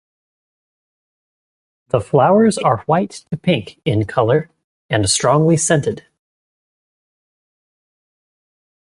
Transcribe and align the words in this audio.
The 1.89 2.01
flowers 2.01 2.57
are 2.57 2.79
white 2.87 3.23
to 3.29 3.37
pink 3.37 3.79
in 3.85 4.05
colour, 4.05 4.49
and 4.89 5.07
strongly 5.07 5.57
scented. 5.57 6.07